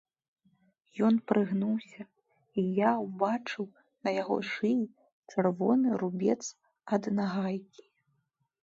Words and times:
Ён 1.07 1.17
прыгнуўся, 1.31 2.01
і 2.61 2.65
я 2.79 2.91
ўбачыў 3.03 3.65
на 4.07 4.17
яго 4.21 4.35
шыі 4.51 4.81
чырвоны 5.35 5.89
рубец 6.05 6.39
ад 6.97 7.03
нагайкі. 7.21 7.83